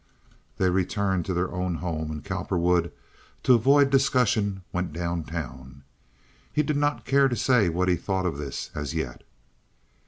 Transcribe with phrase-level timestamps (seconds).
[0.57, 2.91] They returned to their own home, and Cowperwood
[3.43, 5.83] to avoid discussion went down town.
[6.51, 9.23] He did not care to say what he thought of this as yet.